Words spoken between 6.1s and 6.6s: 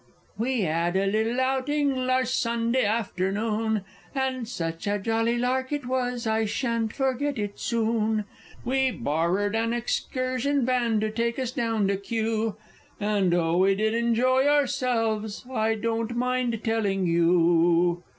I